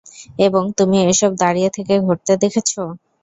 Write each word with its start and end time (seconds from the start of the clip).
এবং 0.39 0.63
তুমি 0.77 0.97
এসব 1.05 1.31
দাঁড়িয়ে 1.41 1.69
থেকে 1.69 1.93
ঘটতে 2.07 2.33
দেখেছো। 2.43 2.81